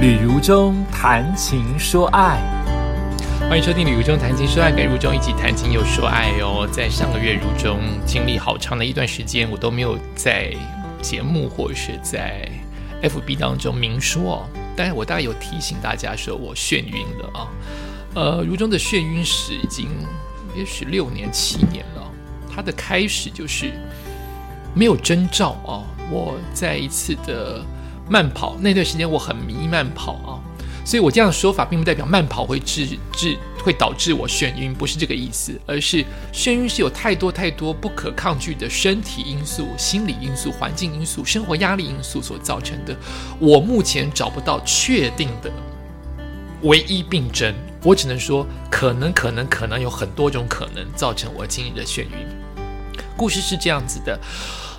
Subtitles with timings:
[0.00, 2.40] 旅如中谈情说爱，
[3.50, 6.66] 欢迎收听《旅如中谈情说爱》，跟如中一起谈情又说爱哦。
[6.72, 10.54] 在上个月，如中经历好长的一段时间，我都没有在
[11.02, 12.50] 节目或者是在
[13.02, 14.48] FB 当中明说哦。
[14.74, 17.48] 但是我大概有提醒大家说我眩晕了啊。
[18.14, 19.90] 呃，如中的眩晕史已经
[20.56, 22.10] 也许六年七年了。
[22.50, 23.70] 它的开始就是
[24.72, 25.84] 没有征兆啊。
[26.10, 27.62] 我在一次的。
[28.10, 30.34] 慢跑那段时间我很迷慢跑啊，
[30.84, 42.96] 所以我这样的说法并不代表慢跑会致致会导致我眩晕，不是这个意思，而是眩晕是有太多太多不可抗拒的身体因素、心理因素、环境因素、生活压力因素所造成的。
[43.38, 45.52] 我目前找不到确定的
[46.62, 52.26] 唯一病症，我只能说可能可能可能有很多种可能造成我今日的眩晕。
[53.16, 54.18] 故事是这样子的，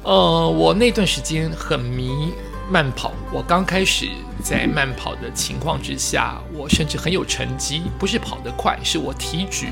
[0.04, 2.34] 呃，我那段时间很迷。
[2.70, 4.10] 慢跑，我刚开始
[4.42, 9.68] 在慢跑的情况之下，我甚至很有成绩，不是跑得快，是我体脂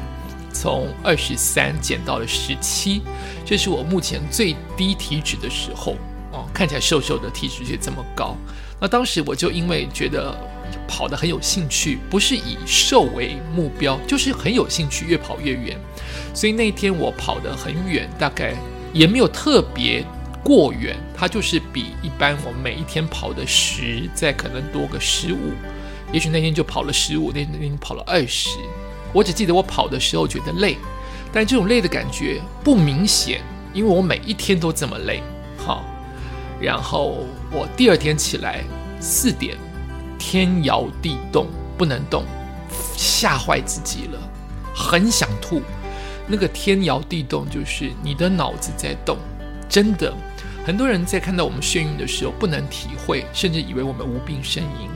[0.52, 3.02] 从二十三减到了十七，
[3.46, 5.96] 这是我目前最低体脂的时候
[6.32, 8.36] 哦，看起来瘦瘦的体脂却这么高。
[8.82, 10.36] 那当时我就因为觉得
[10.88, 15.78] 跑得很有兴趣，不是以瘦为目标，就是很有兴趣，越跑越远。
[16.34, 18.54] 所以那天我跑得很远，大概
[18.94, 20.06] 也没有特别。
[20.44, 25.52] 过远，它就是比一般我每一天跑的十再可能多个十五，
[26.12, 28.50] 也许那天就跑了十五，那那天跑了二十。
[29.14, 30.78] 我只记得我跑的时候觉得累，
[31.34, 33.42] 但这种累的感觉不明显，
[33.74, 35.22] 因为我每一天都这么累。
[35.58, 35.84] 好，
[36.62, 38.64] 然后我第二天起来
[39.00, 39.58] 四点，
[40.18, 42.24] 天摇地动，不能动，
[42.96, 44.20] 吓坏自己了，
[44.74, 45.62] 很想吐。
[46.28, 49.18] 那个天摇地动就是你的脑子在动，
[49.70, 50.14] 真的。
[50.66, 54.90] 很多人在看到我们眩晕的时候不能体会，甚至以为我们无病呻吟。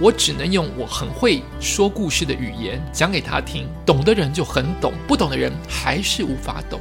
[0.00, 6.80] 我只能用我很会说故事的语言讲给他听，懂的人就很懂，不懂的人还是无法懂。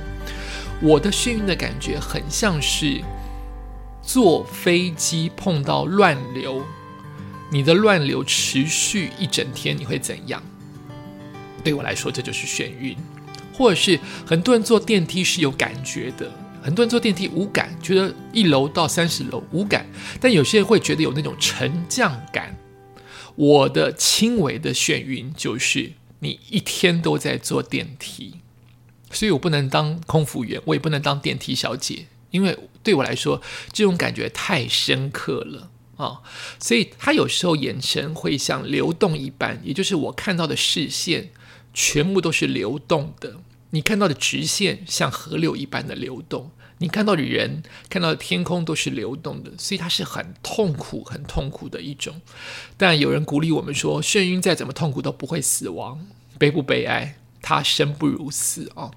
[0.81, 3.01] 我的眩晕的感觉很像是
[4.01, 6.65] 坐飞机碰到乱流，
[7.51, 10.41] 你的乱流持续一整天，你会怎样？
[11.63, 12.97] 对我来说，这就是眩晕，
[13.53, 16.29] 或者是很多人坐电梯是有感觉的。
[16.63, 19.85] 很多人坐电梯无感，觉得一楼到三十楼无感，
[20.21, 22.57] 但有些人会觉得有那种沉降感。
[23.35, 28.35] 我的轻微的眩晕就是你一天都在坐电梯，
[29.11, 33.41] 所以我不能当空服员，我也不能当电梯小姐，因为对我来说
[33.73, 36.21] 这种感觉太深刻了啊！
[36.59, 41.31] 所以他有时候眼神会像流动一般，也就是我看到的视线
[41.73, 43.37] 全部都是流动的。
[43.73, 52.21] 你看到的直线像河流一般的流动，你看到的人、看到的天空都是流动的，所以它是很痛苦、很痛苦的一种。
[52.77, 56.05] 但有人鼓励我们说，眩晕再怎么痛苦都不会死亡，
[56.37, 57.17] 悲不悲哀？
[57.41, 58.91] 他生不如死啊！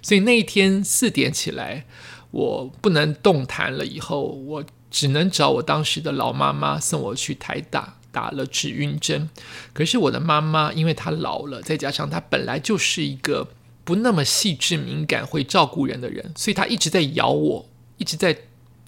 [0.00, 1.84] 所以那一天四点起来，
[2.30, 9.28] 我不能动弹了，以后我只能找我当时的老妈妈送我去台大打了止晕针。
[9.74, 13.48] 可是我的妈妈因为她老了，再加上她本来就是一个。
[13.84, 18.36] 不那么细致敏感，会照顾人的人，所以他一直在咬我，一直在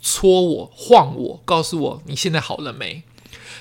[0.00, 3.02] 搓我、晃我，告诉我你现在好了没？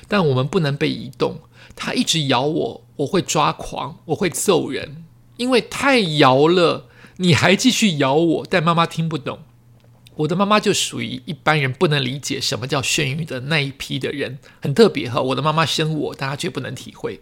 [0.07, 1.39] 但我们不能被移动，
[1.75, 5.05] 他一直咬我，我会抓狂，我会揍人，
[5.37, 8.47] 因为太摇了，你还继续咬我。
[8.47, 9.39] 但妈妈听不懂，
[10.15, 15.21] 我的妈妈就属于一般人不能理解什么叫眩晕的那一批的人，很特别哈。
[15.21, 17.21] 我的妈妈生我，但她却不能体会，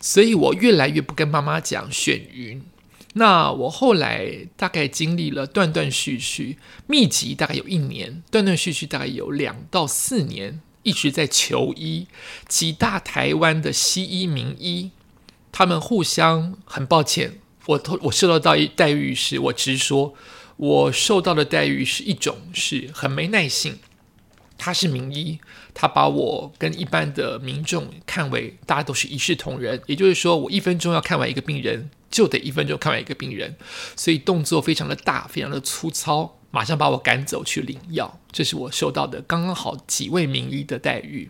[0.00, 2.62] 所以我越来越不跟妈妈讲眩晕。
[3.18, 12.06] 那我后来大概经历了断断续续，密集大概有一年，断断续续大概有两到四年，一直在求医。
[12.46, 14.90] 几大台湾的西医名医，
[15.50, 20.14] 他们互相很抱歉，我我受到待待遇是，我直说，
[20.58, 23.78] 我受到的待遇是一种是很没耐性。
[24.58, 25.38] 他是名医，
[25.78, 31.90] 他把我跟一般的民众看为大家都是一视同仁，也就是说，我一分钟要看完一个病人。
[32.08, 33.56] 就得一分钟看完一个病人，
[33.96, 38.20] 所以动作非常的大，非常的粗糙，马上把我赶走去领药。
[38.30, 41.28] 这是我收到的刚刚好几位名医的待遇。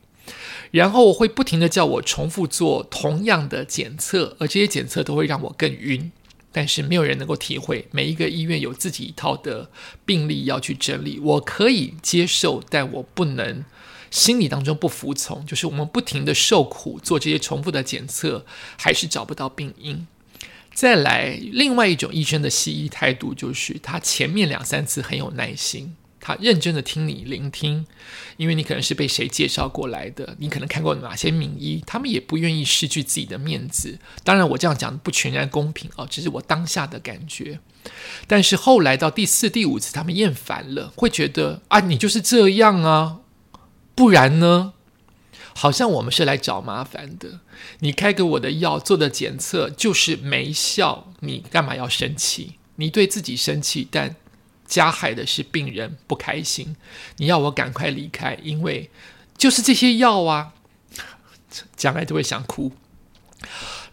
[0.71, 6.13] 然后我会不停的叫我重复做同样的检测，而这些检测都会让我更晕。
[6.57, 9.71] 但是没有人能够体会，每一个医院有自己一套的
[10.07, 11.21] 病例要去整理。
[11.23, 13.63] 我可以接受，但我不能
[14.11, 15.45] 心理当中不服从。
[15.45, 18.47] 就是我们不停的受苦，做这些重复的检测，
[18.79, 20.07] 还是找不到病因。
[20.73, 25.95] 再来，另外一种医生的西医态度就是，他前面两三次很有耐心，
[26.27, 27.87] 他认真的听你聆听，
[28.37, 34.01] 因为你可能是被谁介绍过来的，你可能看过哪些名医，他们也不愿意失去自己的面子。
[34.25, 37.61] 当然，我这样讲不全然公平啊，只是我当下的感觉。
[38.27, 43.19] 但是后来到第四、第五次，他们厌烦了，会觉得啊，你就是这样啊，
[43.95, 44.73] 不然呢？
[45.55, 47.39] 好像我们是来找麻烦的。
[47.79, 52.55] 你开给我的药做的检测就是没效，你干嘛要生气？
[52.75, 54.17] 你对自己生气，但
[54.67, 56.77] 加害的是病人不开心。
[57.17, 58.91] 你要我赶快离开，因为
[59.39, 60.53] 就是这些药啊，
[61.77, 62.73] 将来都会想哭。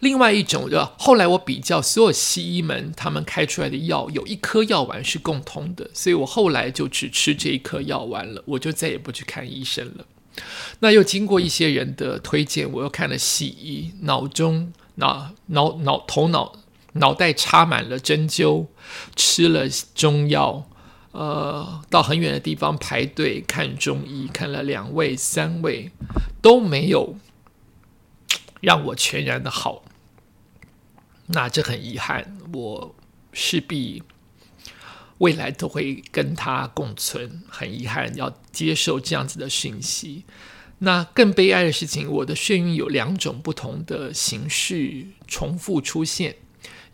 [0.00, 10.04] 另外一种的，后来我比较所有西医们他们开出来的药，有一颗药丸是共通的，所以我后来就只吃这一颗药丸了，我就再也不去看医生了。
[10.80, 16.52] 那又经过一些人的推荐，我又看了西医，脑中脑脑脑头脑
[16.94, 18.66] 脑袋插满了针灸，
[19.14, 20.68] 吃了中药，
[21.12, 25.92] 呃，到很远的地方排队看中医，看了两位三位
[26.42, 27.16] 都没有
[28.60, 29.84] 让我全然的好，
[31.26, 32.94] 那这很遗憾，我
[33.32, 34.02] 势必。
[35.18, 40.24] 未来都会跟他共存，很遗憾要接受这样子的讯息。
[40.78, 46.34] 那更悲哀的事情，我的眩晕有两种不同的形式重复出现，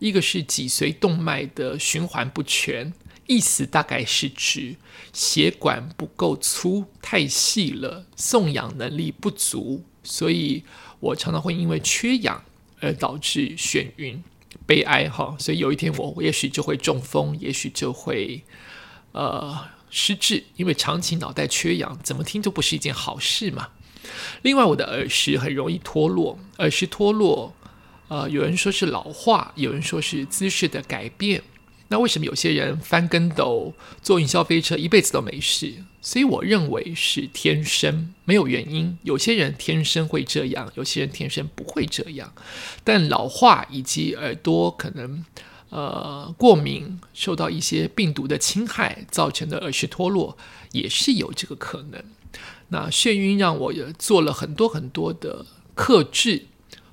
[0.01, 2.93] 一个是脊髓动脉的循环不全，
[3.27, 4.75] 意思大概是指
[5.13, 10.65] 血管不够粗，太细了，送氧能力不足，所以
[10.99, 12.43] 我常常会因为缺氧
[12.81, 14.23] 而导致眩晕。
[14.67, 18.43] 悲哀哈，所以有一天我也许就会中风，也许就会
[19.13, 23.71] 呃失智，因为长期脑袋缺氧，怎么听都不是一件好事嘛。
[24.43, 27.55] 另外，我的耳石很容易脱落，耳石脱落，
[28.11, 31.41] 呃，有人说是老化，有人说是姿势的改变。
[31.87, 33.73] 那为什么有些人翻跟斗、
[34.03, 35.73] 坐云霄飞车一辈子都没事？
[36.03, 38.99] 所以我认为是天生，没有原因。
[39.05, 42.33] 有些人天生会这样，有些人天生不会这样。
[42.83, 45.25] 但老化以及耳朵可能
[45.69, 50.37] 呃过敏，受到一些病毒的侵害造成的耳石脱落，
[50.73, 52.03] 也是有这个可能。
[52.71, 55.47] 那眩晕让我也做了很多很多的
[55.77, 56.47] 克制。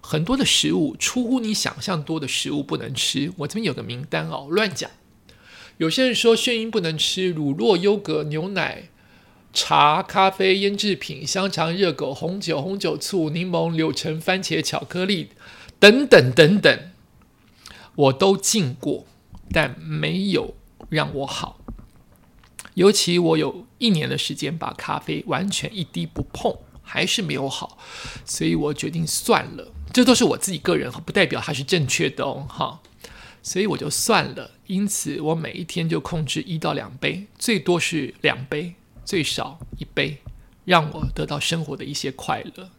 [0.09, 4.89] 很多的食物出乎你想象多的食物不能吃，我这边有个名单哦，乱讲。
[5.79, 8.87] 有些人说眩晕不能吃乳酪、优格、牛奶、
[9.51, 15.31] 茶、咖啡、腌制品、香肠、热狗、红酒、红酒醋、柠檬、柳橙、番茄、巧克力
[15.77, 16.79] 等等等等，
[17.95, 19.05] 我都禁过，
[19.51, 20.55] 但没有
[20.87, 21.59] 让我好。
[22.75, 27.77] 尤其我有一年的时间把咖啡完全一滴不碰，还是没有好，
[28.23, 29.73] 所以我决定算了。
[29.97, 32.79] 这都是我自己个人，不代表它是正确的哦，哈，
[33.41, 34.51] 所以我就算了。
[34.67, 40.19] 因此，我每一天就控制一到两杯，最多是两杯，最少一杯，
[40.65, 42.69] 让我得到生活的一些快乐。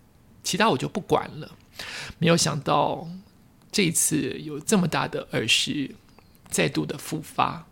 [0.44, 1.56] 其他我就不管了。
[2.18, 3.08] 没有想到
[3.72, 5.96] 这一次有这么大的耳石
[6.48, 7.66] 再度的复发，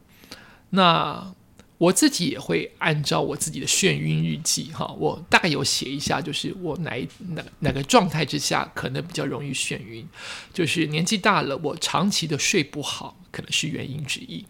[0.70, 1.32] 那。
[1.78, 10.08] 我自己也会按照我自己的眩晕日记，哈，我大概有写一下，就是我哪哪哪个状态之下可能比较容易眩晕，
[10.54, 14.46] 就是年纪大了，我长期的睡不好，可能是原因之一。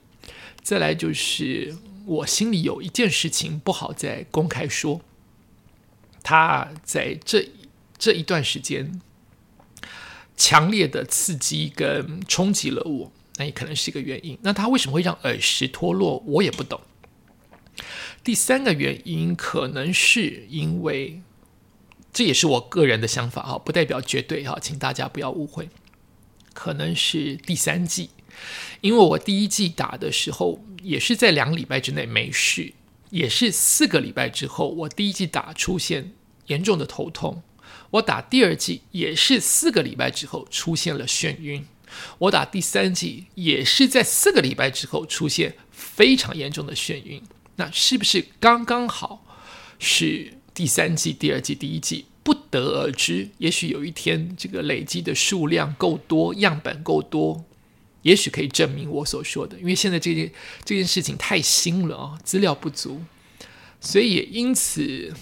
[0.63, 5.01] 再来就是我心里有一件事情不好再公开说，
[6.23, 7.49] 他在这
[7.99, 9.01] 这一段时间
[10.37, 14.39] 强烈的刺激跟冲击了我，那也可能是一个原因。
[14.43, 16.81] 那他为什么会让耳石脱落，我也不懂。
[18.25, 21.21] 第三个原因可能是因为，
[22.13, 25.69] 这也是我个人的想法哈，不代表绝对哈，请大家不要误会。
[26.55, 28.11] 可能是第三季，
[28.81, 32.73] 因为我第一季打的时候也是在两礼拜之内没事，
[33.11, 36.13] 也是四个礼拜之后，我第一季打出现
[36.47, 37.43] 严重的头痛。
[37.91, 41.67] 我打第二季也是四个礼拜之后出现了眩晕，
[42.19, 47.23] 我打第三季也是在四个礼拜之后出现非常严重的眩晕。
[47.57, 49.25] 那是不是刚刚好
[49.79, 52.07] 是第三季、第二季、第一季？
[52.23, 53.29] 不得而知。
[53.39, 57.45] 也许有一天，这个累积的数量够多，样本够多，
[58.03, 59.57] 也许可以证明我所说的。
[59.61, 60.33] 因为现在这件
[60.65, 63.03] 这件事情太新了啊，资料不足，
[63.81, 65.15] 所以也因此，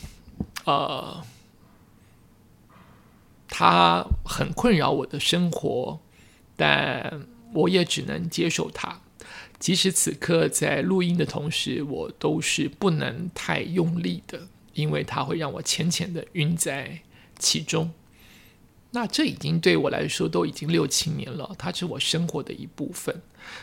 [0.65, 1.23] 呃，
[3.49, 6.01] 它很困扰我的生活，
[6.57, 9.03] 但我也只能接受它。
[9.65, 17.01] 即使此刻在录音的同时，我都是不能太用力的，因为它会让我浅浅的晕在
[17.39, 17.91] 其中。
[18.91, 23.23] 那这已经对我来说都已经六七年了，它是我生活的一部分。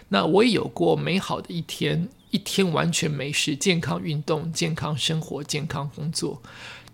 [0.09, 6.41] 那我也有过美好的一天，一天完全没事，健康运动、健康生活、健康工作，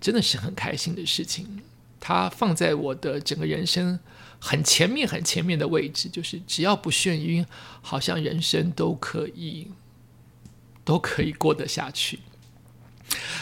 [0.02, 1.62] 真的是很开心的事情。
[2.00, 4.00] 它放在我的整个人生
[4.40, 7.46] 很前面、很前面的位置，就是只要不眩晕，
[7.82, 9.68] 好像人生都可以，
[10.84, 12.20] 都可以过得下去。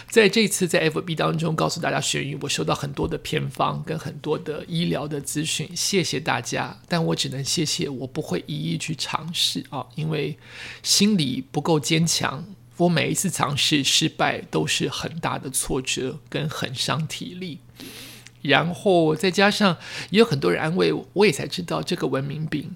[0.09, 10.37] 在这次在 FB 当中告诉大家眩晕，我收到很多的偏方跟很多的医疗的资讯，谢谢大家，但我只能谢谢，我不会一一去尝试啊，因为
[10.83, 12.45] 心里不够坚强。
[12.77, 17.59] 我每一次尝试失败都是很大的挫折跟很伤体力。
[18.47, 19.77] 然后再加上
[20.09, 22.73] 也有很多人安慰我，我也才知道这个文明病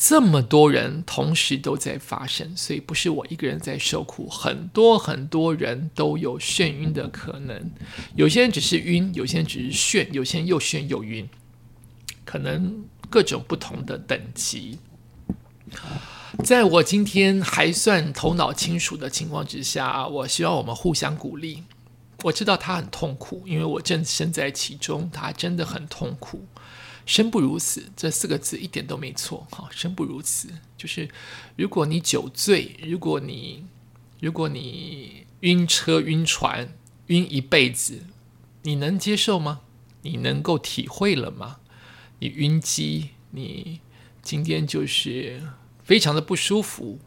[0.00, 7.70] 这么多人同时都在发生，所以不是我一个人在受苦，很多很多人都有眩晕的可能。
[8.14, 11.28] 有些人只是晕，有些人只是眩，有些人又眩又晕，
[12.24, 14.78] 可能各种不同的等级。
[16.44, 21.64] 在我今天还算头脑清楚的情况之下，我希望我们互相鼓励。
[22.24, 25.08] 我知道他很痛苦，因为我正身在其中。
[25.10, 26.44] 他真的很痛苦，
[27.06, 29.46] 生不如死这四个字一点都没错。
[29.50, 31.08] 哈，生不如死就是，
[31.56, 33.64] 如果你酒醉，如果你
[34.20, 36.74] 如果你晕车、晕船、
[37.06, 38.00] 晕一辈子，
[38.62, 39.60] 你能接受吗？
[40.02, 41.58] 你能够体会了吗？
[42.18, 43.80] 你晕机，你
[44.22, 45.40] 今天就是
[45.84, 46.98] 非常的不舒服，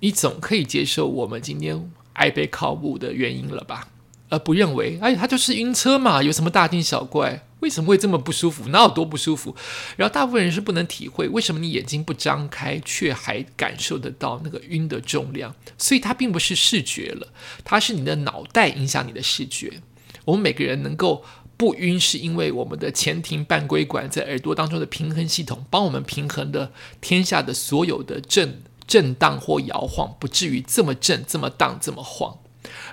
[0.00, 3.88] 你总可以接受我们今天爱被靠步的原因了吧？
[4.32, 7.44] 而不认为，哎，他就是晕车嘛，有什么大惊小怪？
[7.60, 8.66] 为什么会这么不舒服？
[8.70, 9.54] 哪有多不舒服？
[9.96, 15.54] 然后大部分人是不能体会，为什么你眼睛不张开，却还感受得到那个晕的重量？
[15.76, 17.28] 所以它并不是视觉了，
[17.62, 19.82] 它是你的脑袋影响你的视觉。
[20.24, 21.22] 我们每个人能够
[21.58, 26.72] 不晕，是因为我们的前庭半规管在耳朵当中的平衡系统，帮我们平衡的
[27.02, 32.38] 天下的所有的震震荡或摇晃，不至于这么震、这么荡、这么晃。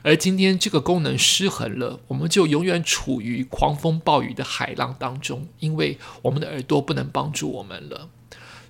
[0.02, 8.10] 而今天这个功能失衡了，我们就永远处于狂风暴雨的海浪当中，因为我们的耳朵不能帮助我们了。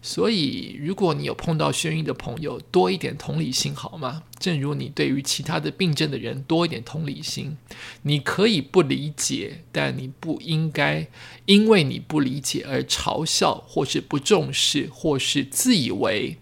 [0.01, 4.23] 所以，如果你有碰到眩晕的朋友，多一点同理心好吗？
[4.39, 7.57] 正如你对于其他的病症的人多一点同理心，
[8.03, 11.07] 你可以不理解，但你不应该
[11.45, 16.37] 因为你不理解而嘲笑，或是不重视，或是自以为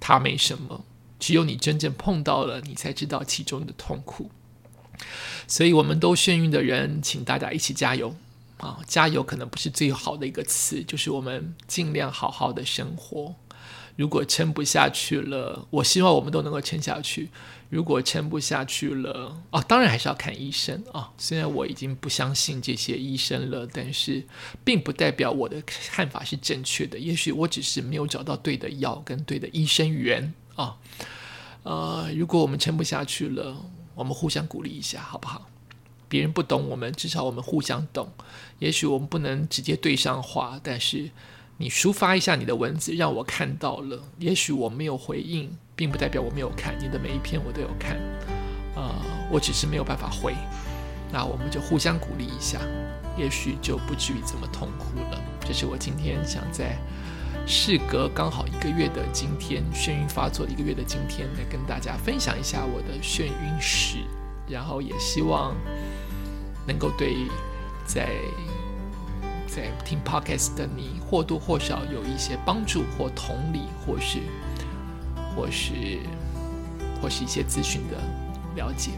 [0.00, 0.82] 他没什么。
[1.22, 4.28] 只有你真正碰到了，你才知道其中的痛苦。
[5.46, 8.16] 所以，我们都眩晕的人，请大家一起加油
[8.58, 8.80] 啊！
[8.88, 13.36] 加油可能不是最好的一个词，就是我们尽量好好的生活。
[13.94, 17.30] 如果撑不下去了，我希望我们都能够撑下去。
[17.70, 21.12] 如果撑不下去了，啊，当然还是要看医生啊。
[21.16, 24.24] 虽然我已经不相信这些医生了，但是
[24.64, 26.98] 并不代表我的看法是正确的。
[26.98, 30.34] 也许我只是没有找到对的药跟对的医生缘。
[30.62, 30.76] 啊，
[31.64, 33.56] 呃，如果我们撑不下去了，
[33.94, 35.48] 我们互相鼓励一下，好不好？
[36.08, 38.12] 别人不懂我们，至少我们互相懂。
[38.58, 41.10] 也许我们不能直接对上话，但是
[41.56, 44.02] 你抒发一下你的文字，让我看到了。
[44.18, 47.96] 也许我没有回应，并不代表我没有看你的每一篇，我都有看。
[48.76, 48.94] 呃，
[49.30, 50.34] 我只是没有办法回。
[51.10, 52.60] 那我们就互相鼓励一下，
[53.18, 55.20] 也许就不至于这么痛苦了。
[55.46, 56.78] 这是我今天想在。
[57.46, 63.98] 事隔刚好一个月的今天，眩晕发作一个月的今天，来跟大家分享一下我的眩晕史，
[64.48, 65.54] 然后也希望
[66.66, 67.14] 能够对
[67.84, 68.08] 在
[69.46, 74.18] 在听 podcast 的你或多或少有一些帮助或同理，或是
[75.34, 75.98] 或是
[77.02, 77.98] 或是一些资讯的
[78.54, 78.92] 了解。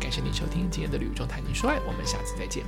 [0.00, 2.64] 感谢您收听今天的旅游中谈情说爱，我们下次再见。